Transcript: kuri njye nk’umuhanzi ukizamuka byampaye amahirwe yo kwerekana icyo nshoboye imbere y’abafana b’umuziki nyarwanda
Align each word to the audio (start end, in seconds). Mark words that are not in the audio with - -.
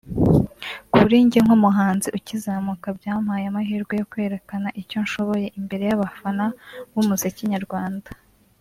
kuri 0.93 1.15
njye 1.25 1.39
nk’umuhanzi 1.45 2.07
ukizamuka 2.17 2.87
byampaye 2.97 3.43
amahirwe 3.47 3.93
yo 3.99 4.05
kwerekana 4.11 4.67
icyo 4.81 4.97
nshoboye 5.05 5.47
imbere 5.59 5.83
y’abafana 5.89 6.45
b’umuziki 6.93 7.43
nyarwanda 7.53 8.09